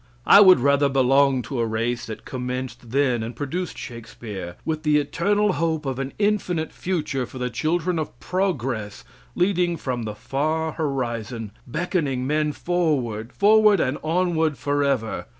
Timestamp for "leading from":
9.35-10.01